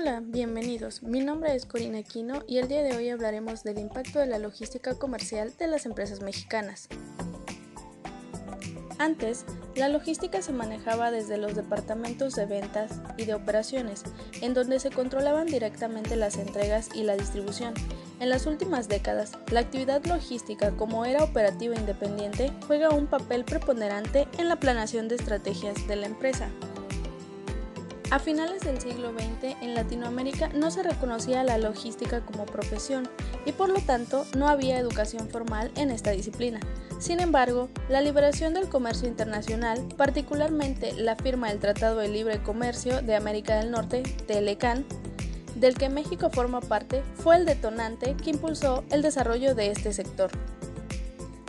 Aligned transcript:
Hola, 0.00 0.22
bienvenidos. 0.24 1.02
Mi 1.02 1.20
nombre 1.20 1.54
es 1.54 1.66
Corina 1.66 1.98
Aquino 1.98 2.42
y 2.46 2.56
el 2.56 2.68
día 2.68 2.82
de 2.82 2.96
hoy 2.96 3.10
hablaremos 3.10 3.64
del 3.64 3.78
impacto 3.78 4.18
de 4.18 4.26
la 4.26 4.38
logística 4.38 4.94
comercial 4.94 5.52
de 5.58 5.66
las 5.66 5.84
empresas 5.84 6.22
mexicanas. 6.22 6.88
Antes, 8.96 9.44
la 9.74 9.90
logística 9.90 10.40
se 10.40 10.54
manejaba 10.54 11.10
desde 11.10 11.36
los 11.36 11.54
departamentos 11.54 12.34
de 12.34 12.46
ventas 12.46 12.92
y 13.18 13.26
de 13.26 13.34
operaciones, 13.34 14.02
en 14.40 14.54
donde 14.54 14.80
se 14.80 14.88
controlaban 14.88 15.46
directamente 15.46 16.16
las 16.16 16.38
entregas 16.38 16.88
y 16.94 17.02
la 17.02 17.18
distribución. 17.18 17.74
En 18.20 18.30
las 18.30 18.46
últimas 18.46 18.88
décadas, 18.88 19.32
la 19.52 19.60
actividad 19.60 20.02
logística 20.06 20.70
como 20.78 21.04
era 21.04 21.22
operativa 21.22 21.74
independiente 21.74 22.50
juega 22.66 22.88
un 22.88 23.06
papel 23.06 23.44
preponderante 23.44 24.28
en 24.38 24.48
la 24.48 24.56
planeación 24.56 25.08
de 25.08 25.16
estrategias 25.16 25.86
de 25.86 25.96
la 25.96 26.06
empresa. 26.06 26.48
A 28.10 28.18
finales 28.18 28.62
del 28.62 28.80
siglo 28.80 29.12
XX 29.12 29.56
en 29.62 29.76
Latinoamérica 29.76 30.48
no 30.48 30.72
se 30.72 30.82
reconocía 30.82 31.44
la 31.44 31.58
logística 31.58 32.22
como 32.22 32.44
profesión 32.44 33.08
y 33.46 33.52
por 33.52 33.68
lo 33.68 33.78
tanto 33.80 34.26
no 34.36 34.48
había 34.48 34.80
educación 34.80 35.28
formal 35.28 35.70
en 35.76 35.92
esta 35.92 36.10
disciplina. 36.10 36.58
Sin 36.98 37.20
embargo, 37.20 37.68
la 37.88 38.00
liberación 38.00 38.52
del 38.52 38.68
comercio 38.68 39.06
internacional, 39.06 39.86
particularmente 39.96 40.92
la 40.94 41.14
firma 41.14 41.50
del 41.50 41.60
Tratado 41.60 41.98
de 41.98 42.08
Libre 42.08 42.42
Comercio 42.42 43.00
de 43.00 43.14
América 43.14 43.58
del 43.60 43.70
Norte, 43.70 44.02
TLCAN, 44.26 44.84
del 45.54 45.76
que 45.76 45.88
México 45.88 46.30
forma 46.30 46.60
parte, 46.60 47.04
fue 47.14 47.36
el 47.36 47.46
detonante 47.46 48.16
que 48.16 48.30
impulsó 48.30 48.82
el 48.90 49.02
desarrollo 49.02 49.54
de 49.54 49.70
este 49.70 49.92
sector. 49.92 50.32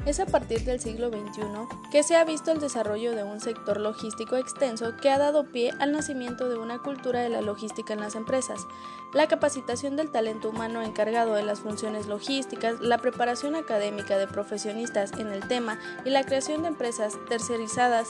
Es 0.06 0.20
a 0.20 0.26
partir 0.26 0.64
del 0.64 0.80
siglo 0.80 1.10
XXI 1.10 1.44
que 1.92 2.02
se 2.02 2.16
ha 2.16 2.24
visto 2.24 2.52
el 2.52 2.60
desarrollo 2.60 3.16
de 3.16 3.24
un 3.24 3.40
sector 3.40 3.80
logístico 3.80 4.36
extenso 4.36 4.98
que 4.98 5.12
ha 5.12 5.20
dado 5.20 5.52
pie 5.52 5.74
al 5.80 5.92
nacimiento 5.92 6.50
de 6.50 6.58
una 6.58 6.80
cultura 6.80 7.20
de 7.20 7.30
la 7.30 7.42
logística 7.42 7.94
en 7.94 8.00
las 8.00 8.16
empresas, 8.16 8.66
la 9.14 9.28
capacitación 9.28 9.96
del 9.96 10.10
talento 10.10 10.50
humano 10.50 10.82
encargado 10.82 11.36
de 11.36 11.44
las 11.44 11.60
funciones 11.60 12.08
logísticas, 12.08 12.80
la 12.82 12.98
preparación 12.98 13.56
académica 13.56 14.18
de 14.18 14.26
profesionistas 14.26 15.12
en 15.20 15.28
el 15.28 15.48
tema 15.48 15.80
y 16.04 16.10
la 16.10 16.24
creación 16.24 16.64
de 16.64 16.70
empresas 16.70 17.14
tercerizadas 17.30 18.08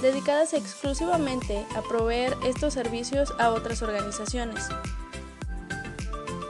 dedicadas 0.00 0.54
exclusivamente 0.54 1.66
a 1.76 1.82
proveer 1.82 2.34
estos 2.46 2.72
servicios 2.72 3.34
a 3.38 3.50
otras 3.50 3.82
organizaciones. 3.82 4.68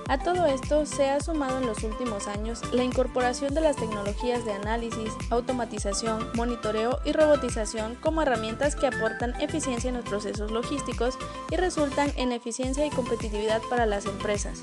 A 0.08 0.18
todo 0.18 0.44
esto 0.44 0.84
se 0.84 1.08
ha 1.08 1.18
sumado 1.20 1.58
en 1.58 1.66
los 1.66 1.82
últimos 1.82 2.28
años 2.28 2.60
la 2.72 2.84
incorporación 2.84 3.54
de 3.54 3.62
las 3.62 3.76
tecnologías 3.76 4.44
de 4.44 4.52
análisis, 4.52 5.10
automatización, 5.30 6.28
monitoreo 6.34 6.98
y 7.06 7.12
robotización 7.12 7.94
como 7.96 8.20
herramientas 8.20 8.76
que 8.76 8.86
aportan 8.86 9.34
eficiencia 9.40 9.88
en 9.88 9.96
los 9.96 10.04
procesos 10.04 10.50
logísticos 10.50 11.16
y 11.50 11.56
resultan 11.56 12.12
en 12.16 12.32
eficiencia 12.32 12.84
y 12.84 12.90
competitividad 12.90 13.62
para 13.70 13.86
las 13.86 14.04
empresas. 14.04 14.60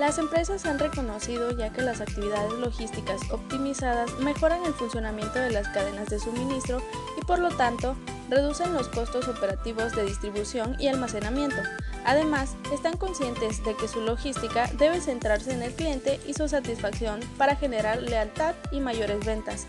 Las 0.00 0.18
empresas 0.18 0.66
han 0.66 0.80
reconocido 0.80 1.56
ya 1.56 1.72
que 1.72 1.82
las 1.82 2.00
actividades 2.00 2.52
logísticas 2.54 3.30
optimizadas 3.30 4.18
mejoran 4.18 4.64
el 4.64 4.74
funcionamiento 4.74 5.38
de 5.38 5.52
las 5.52 5.68
cadenas 5.68 6.08
de 6.08 6.18
suministro 6.18 6.82
y 7.16 7.24
por 7.24 7.38
lo 7.38 7.50
tanto 7.50 7.94
reducen 8.28 8.72
los 8.72 8.88
costos 8.88 9.28
operativos 9.28 9.92
de 9.94 10.04
distribución 10.04 10.76
y 10.78 10.88
almacenamiento. 10.88 11.56
Además, 12.04 12.56
están 12.72 12.96
conscientes 12.96 13.64
de 13.64 13.74
que 13.76 13.88
su 13.88 14.00
logística 14.00 14.70
debe 14.78 15.00
centrarse 15.00 15.52
en 15.52 15.62
el 15.62 15.72
cliente 15.72 16.20
y 16.26 16.34
su 16.34 16.48
satisfacción 16.48 17.20
para 17.38 17.56
generar 17.56 18.02
lealtad 18.02 18.54
y 18.70 18.80
mayores 18.80 19.24
ventas. 19.24 19.66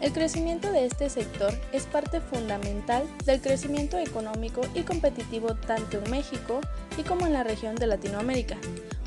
El 0.00 0.12
crecimiento 0.12 0.70
de 0.70 0.86
este 0.86 1.10
sector 1.10 1.52
es 1.72 1.86
parte 1.86 2.20
fundamental 2.20 3.04
del 3.24 3.40
crecimiento 3.40 3.98
económico 3.98 4.60
y 4.74 4.82
competitivo 4.82 5.56
tanto 5.56 5.98
en 5.98 6.10
México 6.10 6.60
y 6.96 7.02
como 7.02 7.26
en 7.26 7.32
la 7.32 7.42
región 7.42 7.74
de 7.74 7.88
Latinoamérica. 7.88 8.56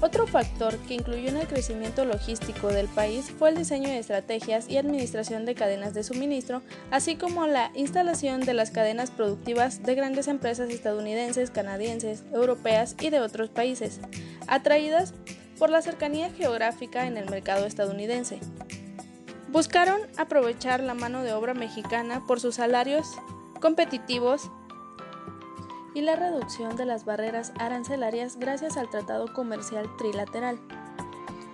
Otro 0.02 0.26
factor 0.26 0.76
que 0.80 0.96
incluyó 0.96 1.30
en 1.30 1.38
el 1.38 1.48
crecimiento 1.48 2.06
logístico 2.06 2.70
del 2.70 2.88
país 2.88 3.32
fue 3.38 3.50
el 3.50 3.56
diseño 3.56 3.88
de 3.88 4.00
estrategias 4.00 4.68
y 4.68 4.78
administración 4.78 5.46
de 5.46 5.54
cadenas 5.54 5.94
de 5.94 6.04
suministro, 6.04 6.64
así 6.90 7.18
como 7.18 7.46
la 7.46 7.72
instalación 7.76 8.42
de 8.42 8.56
las 8.56 8.72
cadenas 8.72 9.12
productivas 9.12 9.84
de 9.84 9.94
grandes 9.94 10.28
empresas 10.28 10.72
estadounidenses, 10.72 11.52
canadienses, 11.52 12.24
europeas 12.34 12.96
y 13.00 13.12
de 13.12 13.20
otros 13.20 13.50
países, 13.50 14.00
atraídas 14.48 15.14
por 15.60 15.70
la 15.70 15.84
cercanía 15.84 16.32
geográfica 16.32 17.06
en 17.06 17.18
el 17.18 17.30
mercado 17.30 17.68
estadounidense. 17.68 18.40
Buscaron 19.50 20.02
aprovechar 20.18 20.82
la 20.82 20.96
mano 20.96 21.22
de 21.22 21.34
obra 21.34 21.54
mexicana 21.54 22.24
por 22.26 22.40
sus 22.40 22.56
salarios 22.56 23.06
competitivos 23.60 24.50
y 25.94 26.02
la 26.02 26.16
reducción 26.16 26.76
de 26.76 26.86
las 26.86 27.06
barreras 27.06 27.52
arancelarias 27.58 28.38
gracias 28.38 28.78
al 28.78 28.90
Tratado 28.90 29.34
Comercial 29.34 29.90
Trilateral. 29.98 30.60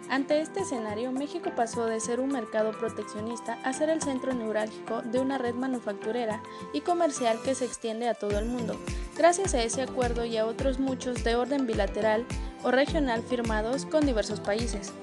Ante 0.10 0.40
este 0.40 0.62
escenario, 0.62 1.12
México 1.12 1.52
pasó 1.54 1.86
de 1.86 2.00
ser 2.00 2.22
un 2.22 2.30
mercado 2.30 2.72
proteccionista 2.72 3.58
a 3.64 3.74
ser 3.74 3.90
el 3.90 4.02
centro 4.02 4.34
neurálgico 4.34 5.02
de 5.02 5.20
una 5.20 5.38
red 5.38 5.54
manufacturera 5.54 6.42
y 6.72 6.82
comercial 6.82 7.40
que 7.44 7.56
se 7.56 7.66
extiende 7.66 8.08
a 8.08 8.14
todo 8.14 8.40
el 8.40 8.46
mundo, 8.46 8.80
gracias 9.18 9.54
a 9.54 9.62
ese 9.62 9.82
acuerdo 9.82 10.24
y 10.24 10.38
a 10.38 10.46
otros 10.46 10.80
muchos 10.80 11.24
de 11.26 11.36
orden 11.36 11.68
bilateral 11.68 12.26
o 12.64 12.72
regional 12.72 13.22
firmados 13.22 13.86
con 13.86 14.06
diversos 14.06 14.40
países. 14.40 14.94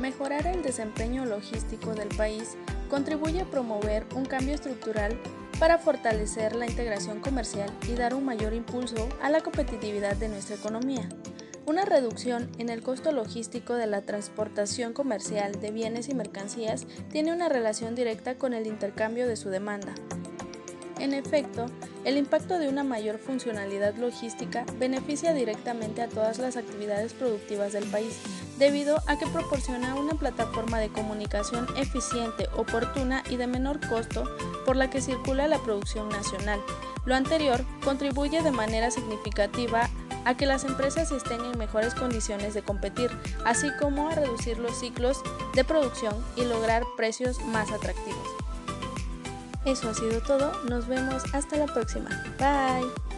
Mejorar 0.00 0.46
el 0.46 0.62
desempeño 0.62 1.26
logístico 1.26 1.94
del 1.94 2.08
país 2.08 2.56
contribuye 2.88 3.42
a 3.42 3.46
promover 3.50 4.06
un 4.14 4.24
cambio 4.24 4.54
estructural 4.54 5.18
para 5.58 5.78
fortalecer 5.78 6.54
la 6.54 6.66
integración 6.66 7.20
comercial 7.20 7.70
y 7.88 7.94
dar 7.94 8.14
un 8.14 8.24
mayor 8.24 8.52
impulso 8.52 9.08
a 9.22 9.30
la 9.30 9.40
competitividad 9.40 10.16
de 10.16 10.28
nuestra 10.28 10.56
economía. 10.56 11.08
Una 11.66 11.84
reducción 11.84 12.48
en 12.58 12.68
el 12.68 12.82
costo 12.82 13.10
logístico 13.10 13.74
de 13.74 13.86
la 13.86 14.02
transportación 14.02 14.92
comercial 14.92 15.60
de 15.60 15.72
bienes 15.72 16.08
y 16.08 16.14
mercancías 16.14 16.86
tiene 17.10 17.32
una 17.32 17.48
relación 17.48 17.94
directa 17.94 18.36
con 18.36 18.52
el 18.52 18.66
intercambio 18.66 19.26
de 19.26 19.36
su 19.36 19.48
demanda. 19.48 19.94
En 21.00 21.12
efecto, 21.12 21.66
el 22.06 22.16
impacto 22.18 22.60
de 22.60 22.68
una 22.68 22.84
mayor 22.84 23.18
funcionalidad 23.18 23.96
logística 23.96 24.64
beneficia 24.78 25.34
directamente 25.34 26.02
a 26.02 26.08
todas 26.08 26.38
las 26.38 26.56
actividades 26.56 27.12
productivas 27.12 27.72
del 27.72 27.82
país, 27.86 28.20
debido 28.58 29.02
a 29.08 29.18
que 29.18 29.26
proporciona 29.26 29.96
una 29.96 30.14
plataforma 30.14 30.78
de 30.78 30.88
comunicación 30.88 31.66
eficiente, 31.76 32.46
oportuna 32.56 33.24
y 33.28 33.36
de 33.36 33.48
menor 33.48 33.80
costo 33.88 34.22
por 34.64 34.76
la 34.76 34.88
que 34.88 35.00
circula 35.00 35.48
la 35.48 35.58
producción 35.58 36.08
nacional. 36.08 36.60
Lo 37.06 37.16
anterior 37.16 37.64
contribuye 37.84 38.40
de 38.40 38.52
manera 38.52 38.92
significativa 38.92 39.90
a 40.24 40.36
que 40.36 40.46
las 40.46 40.62
empresas 40.62 41.10
estén 41.10 41.44
en 41.44 41.58
mejores 41.58 41.94
condiciones 41.94 42.54
de 42.54 42.62
competir, 42.62 43.10
así 43.44 43.68
como 43.80 44.10
a 44.10 44.14
reducir 44.14 44.58
los 44.58 44.78
ciclos 44.78 45.22
de 45.54 45.64
producción 45.64 46.14
y 46.36 46.44
lograr 46.44 46.84
precios 46.96 47.40
más 47.46 47.72
atractivos. 47.72 48.35
Eso 49.66 49.90
ha 49.90 49.94
sido 49.94 50.20
todo, 50.20 50.52
nos 50.70 50.86
vemos 50.86 51.22
hasta 51.34 51.56
la 51.56 51.66
próxima. 51.66 52.08
Bye. 52.38 53.15